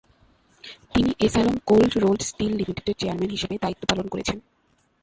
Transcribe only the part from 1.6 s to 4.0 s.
cold rolled steel লিমিটেডের chairman হিসেবেও দায়িত্ব